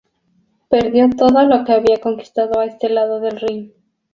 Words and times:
Perdió 0.67 1.11
todo 1.15 1.43
lo 1.43 1.63
que 1.63 1.73
había 1.73 2.01
conquistado 2.01 2.59
a 2.59 2.65
este 2.65 2.89
lado 2.89 3.19
del 3.19 3.39
Rin. 3.39 3.73